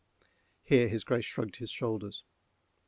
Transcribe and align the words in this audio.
_(Here 0.63 0.87
his 0.87 1.03
Grace 1.03 1.25
shrugged 1.25 1.57
his 1.57 1.69
shoulders.) 1.69 2.23